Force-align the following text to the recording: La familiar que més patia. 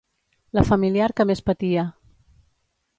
La 0.59 0.63
familiar 0.69 1.11
que 1.21 1.27
més 1.33 1.45
patia. 1.51 1.87